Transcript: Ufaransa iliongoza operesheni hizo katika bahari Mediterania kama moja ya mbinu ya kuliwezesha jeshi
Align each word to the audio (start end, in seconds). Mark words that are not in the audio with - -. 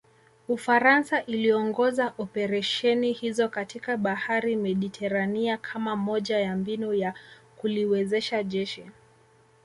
Ufaransa 0.47 1.21
iliongoza 1.23 2.13
operesheni 2.17 3.11
hizo 3.11 3.49
katika 3.49 3.97
bahari 3.97 4.55
Mediterania 4.55 5.57
kama 5.57 5.95
moja 5.95 6.39
ya 6.39 6.55
mbinu 6.57 6.93
ya 6.93 7.13
kuliwezesha 7.57 8.43
jeshi 8.43 8.91